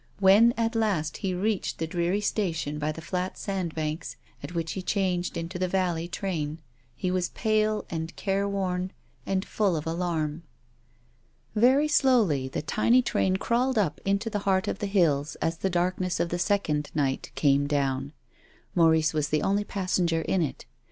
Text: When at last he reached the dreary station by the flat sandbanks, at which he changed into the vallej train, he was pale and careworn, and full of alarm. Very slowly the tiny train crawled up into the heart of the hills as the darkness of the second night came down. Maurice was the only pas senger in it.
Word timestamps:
When 0.19 0.55
at 0.57 0.73
last 0.73 1.17
he 1.17 1.31
reached 1.35 1.77
the 1.77 1.85
dreary 1.85 2.21
station 2.21 2.79
by 2.79 2.91
the 2.91 3.03
flat 3.03 3.37
sandbanks, 3.37 4.15
at 4.41 4.55
which 4.55 4.71
he 4.71 4.81
changed 4.81 5.37
into 5.37 5.59
the 5.59 5.67
vallej 5.67 6.09
train, 6.09 6.57
he 6.95 7.11
was 7.11 7.29
pale 7.29 7.85
and 7.91 8.15
careworn, 8.15 8.93
and 9.27 9.45
full 9.45 9.75
of 9.75 9.85
alarm. 9.85 10.41
Very 11.53 11.87
slowly 11.87 12.47
the 12.47 12.63
tiny 12.63 13.03
train 13.03 13.37
crawled 13.37 13.77
up 13.77 14.01
into 14.03 14.31
the 14.31 14.39
heart 14.39 14.67
of 14.67 14.79
the 14.79 14.87
hills 14.87 15.35
as 15.35 15.57
the 15.59 15.69
darkness 15.69 16.19
of 16.19 16.29
the 16.29 16.39
second 16.39 16.89
night 16.95 17.31
came 17.35 17.67
down. 17.67 18.11
Maurice 18.73 19.13
was 19.13 19.29
the 19.29 19.43
only 19.43 19.63
pas 19.63 19.99
senger 19.99 20.25
in 20.25 20.41
it. 20.41 20.65